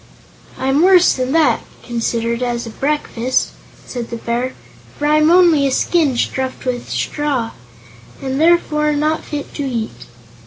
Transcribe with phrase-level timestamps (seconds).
[0.57, 3.51] "I'm worse than that, considered as a breakfast,"
[3.85, 4.55] said the Bear,
[4.97, 7.51] "for I'm only a skin stuffed with straw,
[8.19, 10.07] and therefore not fit to eat."